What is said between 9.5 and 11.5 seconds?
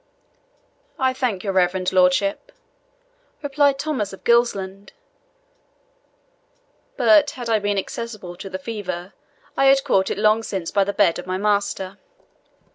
I had caught it long since by the bed of my